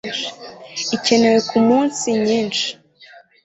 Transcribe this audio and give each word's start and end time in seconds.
ikenewe 0.95 1.39
ku 1.49 1.57
munsi 1.67 2.07
nyinshi 2.25 2.67